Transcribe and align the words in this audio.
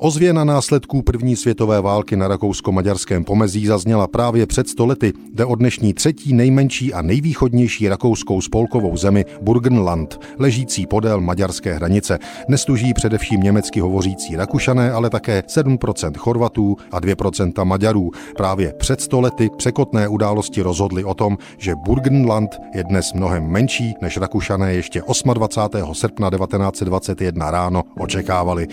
Ozvěna 0.00 0.44
následků 0.44 1.02
první 1.02 1.36
světové 1.36 1.80
války 1.80 2.16
na 2.16 2.28
rakousko-maďarském 2.28 3.24
pomezí 3.24 3.66
zazněla 3.66 4.06
právě 4.06 4.46
před 4.46 4.68
stolety. 4.68 5.12
Jde 5.34 5.44
o 5.44 5.54
dnešní 5.54 5.94
třetí 5.94 6.32
nejmenší 6.32 6.94
a 6.94 7.02
nejvýchodnější 7.02 7.88
rakouskou 7.88 8.40
spolkovou 8.40 8.96
zemi 8.96 9.24
Burgenland, 9.42 10.20
ležící 10.38 10.86
podél 10.86 11.20
maďarské 11.20 11.74
hranice. 11.74 12.18
Dnes 12.48 12.64
tuží 12.64 12.94
především 12.94 13.40
německy 13.40 13.80
hovořící 13.80 14.36
Rakušané, 14.36 14.92
ale 14.92 15.10
také 15.10 15.40
7% 15.40 16.16
Chorvatů 16.16 16.76
a 16.92 17.00
2% 17.00 17.64
Maďarů. 17.64 18.10
Právě 18.36 18.74
před 18.78 19.00
stolety 19.00 19.50
překotné 19.56 20.08
události 20.08 20.62
rozhodly 20.62 21.04
o 21.04 21.14
tom, 21.14 21.38
že 21.58 21.74
Burgenland 21.74 22.60
je 22.74 22.84
dnes 22.84 23.12
mnohem 23.12 23.46
menší, 23.46 23.94
než 24.02 24.16
Rakušané 24.16 24.74
ještě 24.74 25.02
28. 25.34 25.94
srpna 25.94 26.30
1921 26.30 27.50
ráno 27.50 27.82
očekávali. 27.98 28.66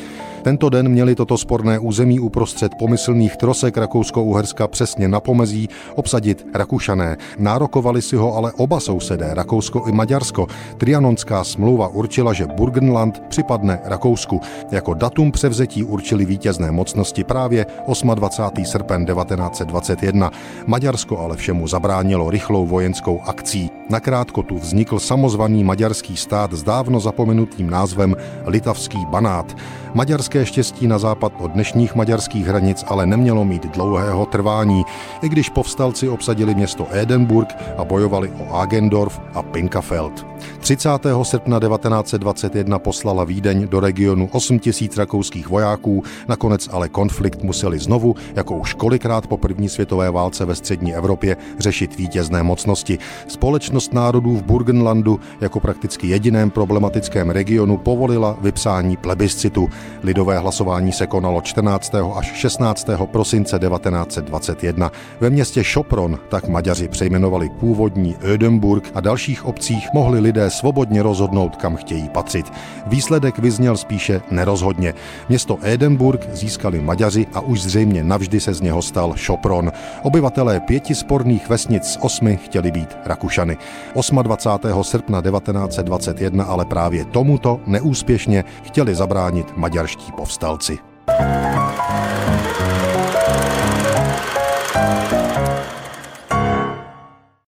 Tento 0.44 0.70
den 0.70 0.90
měli 0.90 1.15
toto 1.16 1.38
sporné 1.38 1.80
území 1.80 2.20
uprostřed 2.20 2.72
pomyslných 2.80 3.38
trosek 3.38 3.78
Rakousko-Uherska 3.78 4.68
přesně 4.68 5.08
na 5.08 5.20
pomezí 5.20 5.70
obsadit 5.96 6.48
Rakušané. 6.54 7.18
Nárokovali 7.40 8.02
si 8.02 8.16
ho 8.16 8.36
ale 8.36 8.52
oba 8.52 8.80
sousedé, 8.80 9.34
Rakousko 9.34 9.84
i 9.88 9.92
Maďarsko. 9.92 10.48
Trianonská 10.78 11.44
smlouva 11.44 11.88
určila, 11.88 12.34
že 12.34 12.48
Burgenland 12.48 13.20
připadne 13.28 13.80
Rakousku. 13.86 14.42
Jako 14.72 14.94
datum 14.94 15.32
převzetí 15.32 15.84
určili 15.84 16.26
vítězné 16.26 16.72
mocnosti 16.72 17.24
právě 17.24 17.66
28. 18.16 18.66
srpen 18.66 19.06
1921. 19.06 20.32
Maďarsko 20.68 21.20
ale 21.20 21.38
všemu 21.38 21.68
zabránilo 21.68 22.30
rychlou 22.30 22.66
vojenskou 22.66 23.22
akcí. 23.26 23.75
Nakrátko 23.86 24.42
tu 24.42 24.58
vznikl 24.58 24.98
samozvaný 24.98 25.62
maďarský 25.62 26.18
stát 26.18 26.50
s 26.54 26.66
dávno 26.66 26.98
zapomenutým 26.98 27.70
názvem 27.70 28.18
Litavský 28.50 28.98
Banát. 29.14 29.46
Maďarské 29.94 30.46
štěstí 30.46 30.88
na 30.88 30.98
západ 30.98 31.34
od 31.40 31.52
dnešních 31.52 31.96
maďarských 31.96 32.48
hranic 32.48 32.84
ale 32.88 33.06
nemělo 33.06 33.46
mít 33.46 33.66
dlouhého 33.66 34.26
trvání, 34.26 34.84
i 35.22 35.30
když 35.30 35.50
povstalci 35.50 36.10
obsadili 36.10 36.56
město 36.56 36.88
Edenburg 36.92 37.54
a 37.78 37.86
bojovali 37.86 38.34
o 38.40 38.54
Agendorf 38.58 39.22
a 39.34 39.44
Pinkafeld. 39.44 40.26
30. 40.60 40.90
srpna 41.24 41.60
1921 41.60 42.80
poslala 42.80 43.24
Vídeň 43.24 43.68
do 43.68 43.80
regionu 43.80 44.30
8 44.32 44.60
tisíc 44.60 44.98
rakouských 44.98 45.50
vojáků, 45.50 46.04
nakonec 46.28 46.70
ale 46.72 46.90
konflikt 46.90 47.44
museli 47.44 47.80
znovu, 47.80 48.16
jako 48.36 48.56
už 48.58 48.74
kolikrát 48.74 49.28
po 49.28 49.38
první 49.38 49.70
světové 49.70 50.12
válce 50.12 50.46
ve 50.46 50.56
střední 50.56 50.96
Evropě, 50.96 51.38
řešit 51.60 51.98
vítězné 51.98 52.44
mocnosti. 52.44 52.98
Společnost 53.28 53.94
národů 53.94 54.38
v 54.38 54.44
Burgenlandu 54.44 55.20
jako 55.42 55.60
prakticky 55.60 56.08
jediném 56.08 56.50
problematickém 56.52 57.30
regionu 57.30 57.78
povolila 57.78 58.38
vypsání 58.42 58.98
plebiscitu. 58.98 59.70
Lidové 60.04 60.38
hlasování 60.38 60.92
se 60.92 61.08
konalo 61.08 61.42
14. 61.42 61.96
až 62.16 62.34
16. 62.34 62.88
prosince 63.06 63.60
1921. 63.60 64.92
Ve 65.20 65.30
městě 65.30 65.64
Šopron 65.64 66.20
tak 66.30 66.48
Maďaři 66.48 66.88
přejmenovali 66.88 67.50
původní 67.50 68.16
Ödenburg 68.22 68.92
a 68.94 69.00
dalších 69.02 69.46
obcích 69.46 69.88
mohli 69.94 70.20
lidé 70.26 70.50
svobodně 70.50 71.04
rozhodnout, 71.04 71.56
kam 71.56 71.76
chtějí 71.76 72.10
patřit. 72.10 72.52
Výsledek 72.88 73.40
vyzněl 73.40 73.78
spíše 73.78 74.22
nerozhodně. 74.32 74.94
Město 75.30 75.58
Edenburg 75.62 76.28
získali 76.34 76.82
Maďaři 76.82 77.28
a 77.34 77.40
už 77.40 77.62
zřejmě 77.62 78.04
navždy 78.04 78.40
se 78.40 78.54
z 78.54 78.62
něho 78.62 78.82
stal 78.82 79.14
Šopron. 79.16 79.72
Obyvatelé 80.04 80.60
pěti 80.60 80.96
sporných 80.96 81.50
vesnic 81.50 81.86
z 81.86 81.98
osmi 82.02 82.38
chtěli 82.38 82.72
být 82.72 82.98
Rakušany. 83.06 83.58
28. 84.24 84.84
srpna 84.84 85.22
1921 85.22 86.44
ale 86.44 86.66
právě 86.66 87.06
tomuto 87.06 87.60
neúspěšně 87.68 88.44
chtěli 88.64 88.96
zabránit 88.96 89.58
maďarští 89.58 90.12
povstalci. 90.12 90.78